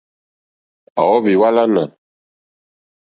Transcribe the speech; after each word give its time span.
À 1.01 1.03
óhwì 1.15 1.33
hwálánà. 1.37 1.83